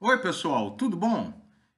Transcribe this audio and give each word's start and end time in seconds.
Oi, 0.00 0.18
pessoal, 0.18 0.72
tudo 0.72 0.96
bom? 0.96 1.32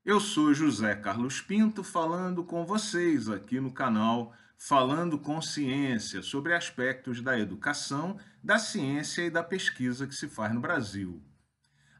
Eu 0.04 0.18
sou 0.18 0.52
José 0.52 0.96
Carlos 0.96 1.42
Pinto 1.42 1.84
falando 1.84 2.42
com 2.42 2.64
vocês 2.64 3.28
aqui 3.28 3.60
no 3.60 3.70
canal 3.70 4.32
Falando 4.56 5.18
com 5.18 5.40
Ciência 5.42 6.22
sobre 6.22 6.54
aspectos 6.54 7.20
da 7.20 7.38
educação, 7.38 8.18
da 8.42 8.58
ciência 8.58 9.22
e 9.22 9.30
da 9.30 9.44
pesquisa 9.44 10.06
que 10.06 10.14
se 10.14 10.28
faz 10.28 10.52
no 10.52 10.60
Brasil. 10.60 11.22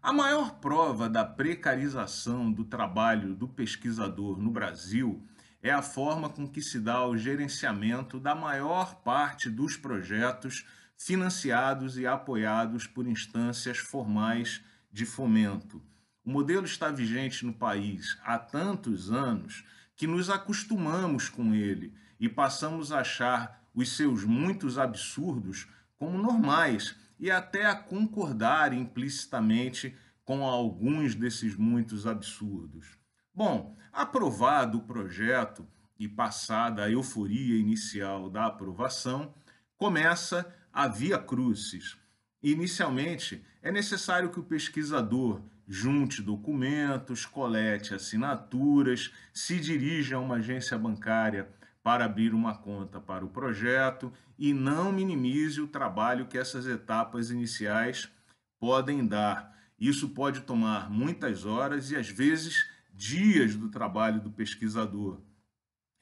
A 0.03 0.11
maior 0.11 0.59
prova 0.59 1.09
da 1.09 1.23
precarização 1.23 2.51
do 2.51 2.65
trabalho 2.65 3.35
do 3.35 3.47
pesquisador 3.47 4.39
no 4.39 4.51
Brasil 4.51 5.23
é 5.63 5.71
a 5.71 5.83
forma 5.83 6.31
com 6.31 6.49
que 6.49 6.63
se 6.63 6.81
dá 6.81 7.07
o 7.07 7.17
gerenciamento 7.17 8.19
da 8.19 8.35
maior 8.35 9.03
parte 9.03 9.51
dos 9.51 9.77
projetos 9.77 10.67
financiados 10.97 11.99
e 11.99 12.07
apoiados 12.07 12.87
por 12.87 13.07
instâncias 13.07 13.79
formais 13.79 14.65
de 14.91 15.05
fomento. 15.05 15.81
O 16.27 16.31
modelo 16.31 16.67
está 16.67 16.91
vigente 16.91 17.47
no 17.47 17.53
país 17.53 18.19
há 18.25 18.37
tantos 18.37 19.13
anos 19.13 19.65
que 19.95 20.09
nos 20.09 20.29
acostumamos 20.29 21.29
com 21.29 21.55
ele 21.55 21.95
e 22.19 22.29
passamos 22.29 22.91
a 22.91 22.99
achar 22.99 23.63
os 23.73 23.97
seus 23.97 24.25
muitos 24.25 24.77
absurdos 24.77 25.69
como 25.97 26.19
normais 26.19 26.97
e 27.17 27.31
até 27.31 27.67
a 27.67 27.77
concordar 27.77 28.73
implicitamente 28.73 29.97
com 30.25 30.45
alguns 30.45 31.15
desses 31.15 31.55
muitos 31.55 32.09
absurdos. 32.09 32.99
Bom, 33.33 33.77
aprovado 33.93 34.79
o 34.79 34.83
projeto 34.83 35.65
e 35.97 36.09
passada 36.09 36.83
a 36.83 36.91
euforia 36.91 37.57
inicial 37.57 38.29
da 38.29 38.47
aprovação, 38.47 39.33
começa 39.77 40.53
a 40.73 40.89
via 40.89 41.19
crucis. 41.19 41.97
Inicialmente, 42.43 43.45
é 43.63 43.71
necessário 43.71 44.31
que 44.31 44.41
o 44.41 44.45
pesquisador 44.45 45.41
junte 45.67 46.23
documentos, 46.23 47.27
colete 47.27 47.95
assinaturas, 47.95 49.13
se 49.33 49.59
dirija 49.59 50.17
a 50.17 50.21
uma 50.21 50.37
agência 50.37 50.79
bancária 50.79 51.49
para 51.83 52.05
abrir 52.05 52.35
uma 52.35 52.57
conta 52.57 53.01
para 53.01 53.25
o 53.25 53.29
projeto 53.29 54.13
e 54.39 54.53
não 54.53 54.93
minimize 54.93 55.61
o 55.61 55.69
trabalho 55.69 56.27
que 56.27 56.39
essas 56.39 56.67
etapas 56.67 57.31
iniciais 57.31 58.11
podem 58.59 59.07
dar. 59.07 59.57
Isso 59.79 60.09
pode 60.11 60.41
tomar 60.41 60.91
muitas 60.91 61.45
horas 61.45 61.91
e 61.91 61.97
às 61.97 62.09
vezes 62.09 62.69
dias 62.93 63.55
do 63.55 63.69
trabalho 63.69 64.21
do 64.21 64.31
pesquisador. 64.31 65.21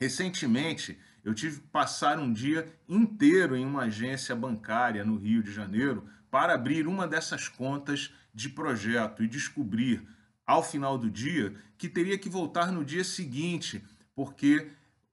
Recentemente, 0.01 0.99
eu 1.25 1.35
tive 1.35 1.61
que 1.61 1.69
passar 1.69 2.19
um 2.19 2.33
dia 2.33 2.71
inteiro 2.89 3.57
em 3.57 3.65
uma 3.65 3.85
agência 3.85 4.37
bancária 4.37 5.05
no 5.05 5.17
Rio 5.17 5.43
de 5.43 5.53
Janeiro 5.53 6.07
para 6.35 6.55
abrir 6.55 6.89
uma 6.89 7.07
dessas 7.07 7.47
contas 7.47 8.13
de 8.35 8.49
projeto 8.49 9.23
e 9.23 9.29
descobrir, 9.29 10.05
ao 10.45 10.65
final 10.65 10.99
do 10.99 11.09
dia, 11.09 11.55
que 11.79 11.89
teria 11.89 12.19
que 12.19 12.29
voltar 12.29 12.73
no 12.73 12.85
dia 12.85 13.05
seguinte, 13.05 13.85
porque 14.17 14.69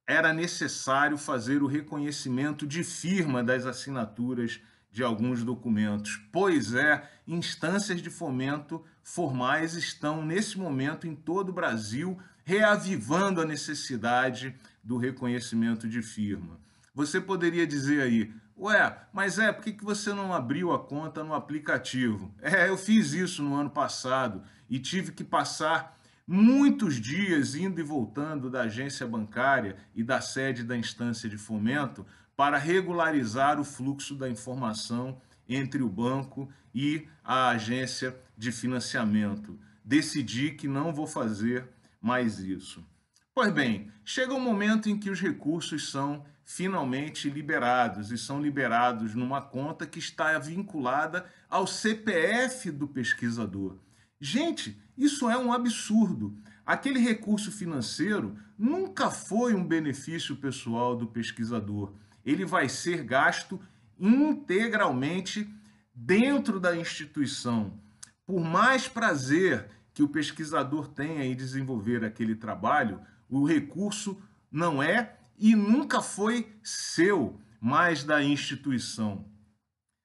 era 0.07 0.33
necessário 0.33 1.19
fazer 1.19 1.61
o 1.61 1.67
reconhecimento 1.67 2.65
de 2.65 2.83
firma 2.83 3.43
das 3.43 3.67
assinaturas 3.67 4.59
de 4.91 5.03
alguns 5.03 5.43
documentos. 5.43 6.19
Pois 6.31 6.73
é, 6.73 7.07
instâncias 7.27 8.01
de 8.01 8.09
fomento 8.09 8.83
formais 9.03 9.75
estão, 9.75 10.25
nesse 10.25 10.57
momento, 10.57 11.05
em 11.05 11.13
todo 11.13 11.49
o 11.49 11.53
Brasil, 11.53 12.17
reavivando 12.43 13.39
a 13.39 13.45
necessidade 13.45 14.55
do 14.83 14.97
reconhecimento 14.97 15.87
de 15.87 16.01
firma. 16.01 16.59
Você 16.95 17.21
poderia 17.21 17.67
dizer 17.67 18.01
aí, 18.01 18.33
ué, 18.61 18.95
mas 19.11 19.39
é, 19.39 19.51
por 19.51 19.63
que, 19.63 19.73
que 19.73 19.83
você 19.83 20.13
não 20.13 20.33
abriu 20.33 20.71
a 20.71 20.79
conta 20.79 21.23
no 21.23 21.33
aplicativo? 21.33 22.33
É, 22.41 22.69
eu 22.69 22.77
fiz 22.77 23.11
isso 23.11 23.41
no 23.41 23.55
ano 23.55 23.71
passado 23.71 24.43
e 24.69 24.77
tive 24.77 25.11
que 25.11 25.23
passar 25.23 25.99
muitos 26.27 26.95
dias 26.95 27.55
indo 27.55 27.81
e 27.81 27.83
voltando 27.83 28.49
da 28.49 28.61
agência 28.61 29.07
bancária 29.07 29.75
e 29.95 30.03
da 30.03 30.21
sede 30.21 30.63
da 30.63 30.77
instância 30.77 31.27
de 31.27 31.37
fomento 31.37 32.05
para 32.37 32.57
regularizar 32.57 33.59
o 33.59 33.63
fluxo 33.63 34.15
da 34.15 34.29
informação 34.29 35.19
entre 35.49 35.81
o 35.81 35.89
banco 35.89 36.47
e 36.73 37.07
a 37.23 37.49
agência 37.49 38.15
de 38.37 38.51
financiamento. 38.51 39.59
Decidi 39.83 40.51
que 40.51 40.67
não 40.67 40.93
vou 40.93 41.07
fazer 41.07 41.67
mais 41.99 42.39
isso. 42.39 42.85
Pois 43.33 43.51
bem, 43.51 43.91
chega 44.05 44.33
um 44.33 44.39
momento 44.39 44.89
em 44.89 44.97
que 44.97 45.09
os 45.09 45.19
recursos 45.19 45.89
são 45.89 46.23
finalmente 46.53 47.29
liberados 47.29 48.11
e 48.11 48.17
são 48.17 48.41
liberados 48.41 49.15
numa 49.15 49.41
conta 49.41 49.87
que 49.87 49.99
está 49.99 50.37
vinculada 50.37 51.25
ao 51.49 51.65
CPF 51.65 52.69
do 52.71 52.89
pesquisador. 52.89 53.77
Gente, 54.19 54.77
isso 54.97 55.29
é 55.29 55.37
um 55.37 55.53
absurdo. 55.53 56.37
Aquele 56.65 56.99
recurso 56.99 57.53
financeiro 57.53 58.37
nunca 58.57 59.09
foi 59.09 59.53
um 59.53 59.65
benefício 59.65 60.35
pessoal 60.35 60.93
do 60.93 61.07
pesquisador. 61.07 61.93
Ele 62.25 62.43
vai 62.43 62.67
ser 62.67 63.01
gasto 63.05 63.57
integralmente 63.97 65.49
dentro 65.95 66.59
da 66.59 66.75
instituição. 66.75 67.79
Por 68.25 68.41
mais 68.41 68.89
prazer 68.89 69.69
que 69.93 70.03
o 70.03 70.09
pesquisador 70.09 70.89
tenha 70.89 71.23
em 71.23 71.33
desenvolver 71.33 72.03
aquele 72.03 72.35
trabalho, 72.35 72.99
o 73.29 73.45
recurso 73.45 74.21
não 74.51 74.83
é 74.83 75.15
e 75.41 75.55
nunca 75.55 76.03
foi 76.03 76.55
seu, 76.63 77.41
mas 77.59 78.03
da 78.03 78.23
instituição. 78.23 79.25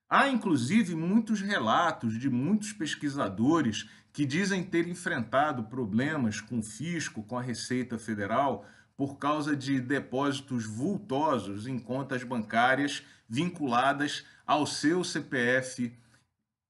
Há 0.09 0.29
inclusive 0.29 0.95
muitos 0.95 1.43
relatos 1.43 2.19
de 2.19 2.31
muitos 2.31 2.73
pesquisadores 2.73 3.87
que 4.15 4.25
dizem 4.25 4.65
ter 4.65 4.89
enfrentado 4.89 5.65
problemas 5.65 6.41
com 6.41 6.61
o 6.61 6.63
fisco, 6.63 7.23
com 7.23 7.39
a 7.39 7.43
Receita 7.43 7.99
Federal, 7.99 8.65
por 8.97 9.19
causa 9.19 9.55
de 9.55 9.79
depósitos 9.79 10.65
vultosos 10.65 11.67
em 11.67 11.79
contas 11.79 12.25
bancárias 12.25 13.03
vinculadas 13.29 14.25
ao 14.47 14.67
seu 14.67 15.05
CPF 15.05 15.93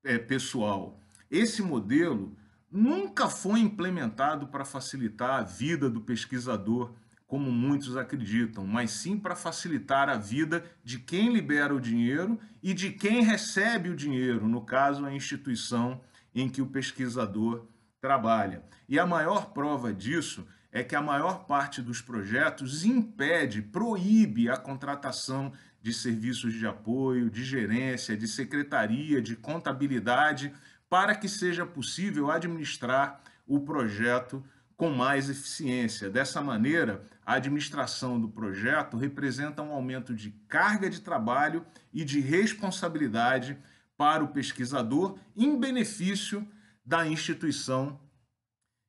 é, 0.02 0.18
pessoal. 0.18 0.98
Esse 1.30 1.62
modelo 1.62 2.36
nunca 2.68 3.28
foi 3.28 3.60
implementado 3.60 4.48
para 4.48 4.64
facilitar 4.64 5.38
a 5.38 5.44
vida 5.44 5.88
do 5.88 6.00
pesquisador, 6.00 6.92
como 7.26 7.50
muitos 7.50 7.96
acreditam, 7.96 8.66
mas 8.66 8.92
sim 8.92 9.18
para 9.18 9.34
facilitar 9.34 10.08
a 10.08 10.16
vida 10.16 10.64
de 10.84 10.98
quem 10.98 11.32
libera 11.32 11.74
o 11.74 11.80
dinheiro 11.80 12.38
e 12.62 12.72
de 12.72 12.90
quem 12.90 13.22
recebe 13.22 13.88
o 13.88 13.96
dinheiro, 13.96 14.46
no 14.46 14.60
caso, 14.60 15.04
a 15.04 15.12
instituição 15.12 16.00
em 16.34 16.48
que 16.48 16.62
o 16.62 16.66
pesquisador 16.66 17.66
trabalha. 18.00 18.62
E 18.88 18.98
a 18.98 19.06
maior 19.06 19.50
prova 19.52 19.92
disso 19.92 20.46
é 20.70 20.84
que 20.84 20.94
a 20.94 21.02
maior 21.02 21.46
parte 21.46 21.80
dos 21.80 22.00
projetos 22.00 22.84
impede, 22.84 23.62
proíbe 23.62 24.48
a 24.48 24.56
contratação 24.56 25.52
de 25.82 25.92
serviços 25.92 26.52
de 26.52 26.66
apoio, 26.66 27.30
de 27.30 27.42
gerência, 27.42 28.16
de 28.16 28.28
secretaria, 28.28 29.22
de 29.22 29.34
contabilidade 29.34 30.52
para 30.88 31.14
que 31.14 31.28
seja 31.28 31.64
possível 31.64 32.30
administrar 32.30 33.20
o 33.46 33.60
projeto 33.60 34.44
com 34.76 34.90
mais 34.90 35.30
eficiência. 35.30 36.10
Dessa 36.10 36.42
maneira, 36.42 37.02
a 37.24 37.34
administração 37.34 38.20
do 38.20 38.28
projeto 38.28 38.96
representa 38.96 39.62
um 39.62 39.72
aumento 39.72 40.14
de 40.14 40.30
carga 40.48 40.90
de 40.90 41.00
trabalho 41.00 41.64
e 41.92 42.04
de 42.04 42.20
responsabilidade 42.20 43.56
para 43.96 44.22
o 44.22 44.28
pesquisador 44.28 45.18
em 45.34 45.58
benefício 45.58 46.46
da 46.84 47.06
instituição 47.06 47.98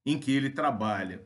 em 0.06 0.20
que 0.20 0.32
ele 0.32 0.50
trabalha. 0.50 1.26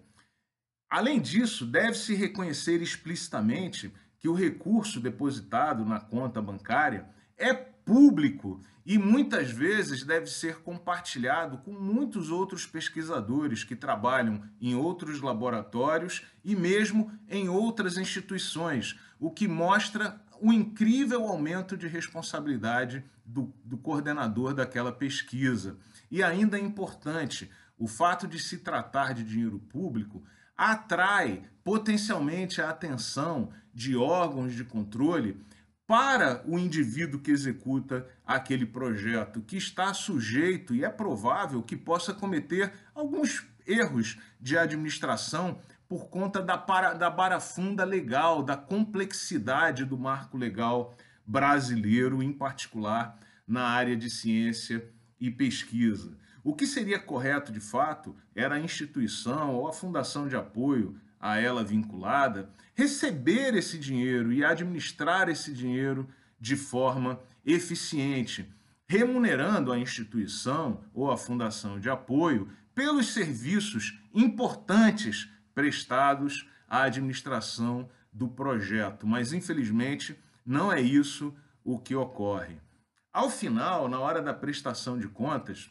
Além 0.89 1.19
disso, 1.19 1.65
deve-se 1.65 2.13
reconhecer 2.13 2.81
explicitamente 2.81 3.93
que 4.19 4.27
o 4.27 4.33
recurso 4.33 4.99
depositado 4.99 5.83
na 5.83 5.99
conta 5.99 6.41
bancária 6.41 7.09
é 7.37 7.70
público 7.85 8.61
e 8.85 8.97
muitas 8.97 9.51
vezes 9.51 10.03
deve 10.03 10.27
ser 10.27 10.61
compartilhado 10.61 11.59
com 11.59 11.71
muitos 11.71 12.31
outros 12.31 12.65
pesquisadores 12.65 13.63
que 13.63 13.75
trabalham 13.75 14.41
em 14.59 14.75
outros 14.75 15.21
laboratórios 15.21 16.23
e 16.43 16.55
mesmo 16.55 17.11
em 17.29 17.47
outras 17.47 17.97
instituições, 17.97 18.99
o 19.19 19.29
que 19.29 19.47
mostra 19.47 20.19
o 20.41 20.51
incrível 20.51 21.27
aumento 21.27 21.77
de 21.77 21.87
responsabilidade 21.87 23.03
do, 23.23 23.53
do 23.63 23.77
coordenador 23.77 24.53
daquela 24.53 24.91
pesquisa. 24.91 25.77
E 26.09 26.23
ainda 26.23 26.57
é 26.57 26.61
importante, 26.61 27.49
o 27.77 27.87
fato 27.87 28.27
de 28.27 28.39
se 28.39 28.57
tratar 28.57 29.13
de 29.13 29.23
dinheiro 29.23 29.59
público 29.59 30.23
atrai 30.57 31.43
potencialmente 31.63 32.61
a 32.61 32.69
atenção 32.69 33.51
de 33.73 33.95
órgãos 33.95 34.53
de 34.53 34.63
controle 34.63 35.39
para 35.91 36.41
o 36.47 36.57
indivíduo 36.57 37.19
que 37.19 37.31
executa 37.31 38.07
aquele 38.25 38.65
projeto, 38.65 39.41
que 39.41 39.57
está 39.57 39.93
sujeito 39.93 40.73
e 40.73 40.85
é 40.85 40.89
provável 40.89 41.61
que 41.61 41.75
possa 41.75 42.13
cometer 42.13 42.71
alguns 42.95 43.45
erros 43.67 44.17
de 44.39 44.57
administração 44.57 45.59
por 45.89 46.07
conta 46.07 46.41
da, 46.41 46.57
para, 46.57 46.93
da 46.93 47.09
barafunda 47.09 47.83
legal, 47.83 48.41
da 48.41 48.55
complexidade 48.55 49.83
do 49.83 49.97
marco 49.97 50.37
legal 50.37 50.95
brasileiro, 51.27 52.23
em 52.23 52.31
particular 52.31 53.19
na 53.45 53.63
área 53.63 53.97
de 53.97 54.09
ciência 54.09 54.87
e 55.19 55.29
pesquisa. 55.29 56.17
O 56.41 56.55
que 56.55 56.65
seria 56.65 56.99
correto 56.99 57.51
de 57.51 57.59
fato 57.59 58.15
era 58.33 58.55
a 58.55 58.61
instituição 58.61 59.55
ou 59.55 59.67
a 59.67 59.73
fundação 59.73 60.29
de 60.29 60.37
apoio 60.37 60.95
a 61.21 61.39
ela 61.39 61.63
vinculada 61.63 62.49
receber 62.73 63.53
esse 63.53 63.77
dinheiro 63.77 64.33
e 64.33 64.43
administrar 64.43 65.29
esse 65.29 65.53
dinheiro 65.53 66.09
de 66.39 66.55
forma 66.55 67.19
eficiente, 67.45 68.51
remunerando 68.87 69.71
a 69.71 69.77
instituição 69.77 70.83
ou 70.93 71.11
a 71.11 71.17
fundação 71.17 71.79
de 71.79 71.89
apoio 71.89 72.49
pelos 72.73 73.13
serviços 73.13 73.99
importantes 74.13 75.29
prestados 75.53 76.49
à 76.67 76.83
administração 76.83 77.87
do 78.11 78.27
projeto. 78.27 79.05
Mas, 79.05 79.31
infelizmente, 79.31 80.17
não 80.45 80.71
é 80.71 80.81
isso 80.81 81.33
o 81.63 81.77
que 81.77 81.95
ocorre. 81.95 82.57
Ao 83.13 83.29
final, 83.29 83.87
na 83.87 83.99
hora 83.99 84.21
da 84.21 84.33
prestação 84.33 84.97
de 84.97 85.07
contas, 85.07 85.69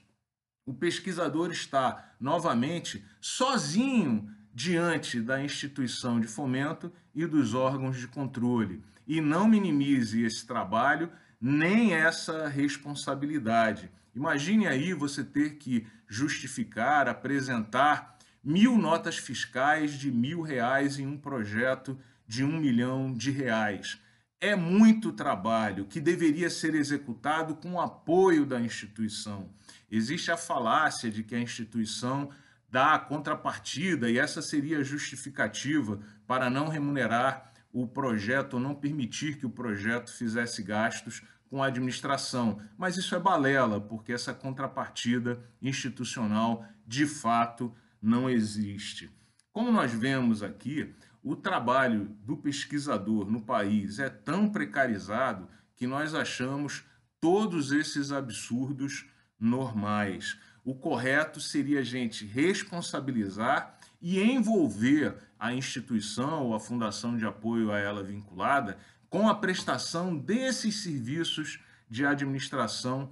o 0.65 0.75
pesquisador 0.75 1.51
está 1.51 2.15
novamente 2.21 3.05
sozinho 3.21 4.31
diante 4.53 5.21
da 5.21 5.43
instituição 5.43 6.21
de 6.21 6.27
fomento 6.27 6.93
e 7.15 7.27
dos 7.27 7.55
órgãos 7.55 7.97
de 7.99 8.09
controle. 8.09 8.83
E 9.07 9.21
não 9.21 9.49
minimize 9.49 10.23
esse 10.23 10.47
trabalho 10.47 11.11
nem 11.41 11.95
essa 11.95 12.49
responsabilidade. 12.49 13.91
Imagine 14.15 14.67
aí 14.67 14.93
você 14.93 15.25
ter 15.25 15.57
que 15.57 15.87
justificar, 16.09 17.09
apresentar 17.09 18.19
mil 18.43 18.77
notas 18.77 19.17
fiscais 19.17 19.93
de 19.93 20.11
mil 20.11 20.43
reais 20.43 20.99
em 20.99 21.07
um 21.07 21.17
projeto 21.17 21.99
de 22.27 22.45
um 22.45 22.59
milhão 22.59 23.13
de 23.13 23.31
reais. 23.31 23.99
É 24.41 24.57
muito 24.57 25.13
trabalho 25.13 25.85
que 25.85 26.01
deveria 26.01 26.49
ser 26.49 26.75
executado 26.75 27.55
com 27.57 27.75
o 27.75 27.81
apoio 27.81 28.47
da 28.47 28.61
instituição. 28.61 29.51
Existe 29.91 30.31
a 30.31 30.37
falácia 30.37 31.11
de 31.11 31.23
que 31.23 31.35
a 31.35 31.41
instituição 31.41 32.31
dá 32.71 32.99
contrapartida 32.99 34.11
e 34.11 34.19
essa 34.19 34.41
seria 34.41 34.79
a 34.79 34.85
justificativa 34.85 36.01
para 36.27 36.49
não 36.49 36.69
remunerar 36.69 37.53
o 37.73 37.87
projeto 37.87 38.55
ou 38.55 38.61
não 38.61 38.75
permitir 38.75 39.39
que 39.39 39.47
o 39.47 39.51
projeto 39.51 40.13
fizesse 40.13 40.63
gastos 40.63 41.23
com 41.49 41.63
a 41.63 41.67
administração. 41.67 42.61
Mas 42.79 42.97
isso 42.97 43.15
é 43.15 43.19
balela, 43.19 43.81
porque 43.81 44.13
essa 44.13 44.33
contrapartida 44.33 45.43
institucional 45.61 46.65
de 46.87 47.07
fato 47.07 47.75
não 48.01 48.31
existe. 48.31 49.11
Como 49.53 49.73
nós 49.73 49.93
vemos 49.93 50.43
aqui, 50.43 50.95
o 51.23 51.37
trabalho 51.37 52.17
do 52.25 52.37
pesquisador 52.37 53.31
no 53.31 53.43
país 53.43 53.99
é 53.99 54.09
tão 54.09 54.49
precarizado 54.49 55.49
que 55.77 55.87
nós 55.87 56.15
achamos 56.15 56.85
todos 57.21 57.73
esses 57.73 58.13
absurdos 58.13 59.07
normais. 59.39 60.39
O 60.65 60.75
correto 60.75 61.41
seria 61.41 61.81
a 61.81 61.85
gente 61.85 62.27
responsabilizar 62.27 63.79
e 64.01 64.21
envolver 64.21 65.17
a 65.39 65.53
instituição 65.55 66.45
ou 66.45 66.55
a 66.55 66.61
fundação 66.61 67.17
de 67.17 67.25
apoio 67.25 67.73
a 67.73 67.79
ela 67.79 68.03
vinculada 68.03 68.79
com 69.09 69.29
a 69.29 69.35
prestação 69.35 70.17
desses 70.17 70.83
serviços 70.83 71.59
de 71.89 72.07
administração 72.07 73.11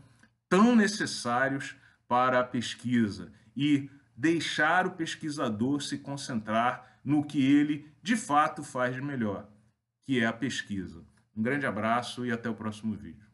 tão 0.48 0.76
necessários 0.76 1.74
para 2.06 2.40
a 2.40 2.44
pesquisa 2.44 3.32
e 3.56 3.90
deixar 4.16 4.86
o 4.86 4.92
pesquisador 4.92 5.82
se 5.82 5.98
concentrar 5.98 6.98
no 7.04 7.24
que 7.24 7.44
ele 7.44 7.90
de 8.02 8.16
fato 8.16 8.62
faz 8.62 8.94
de 8.94 9.02
melhor, 9.02 9.48
que 10.06 10.20
é 10.20 10.26
a 10.26 10.32
pesquisa. 10.32 11.04
Um 11.36 11.42
grande 11.42 11.66
abraço 11.66 12.24
e 12.24 12.32
até 12.32 12.48
o 12.48 12.54
próximo 12.54 12.94
vídeo. 12.94 13.27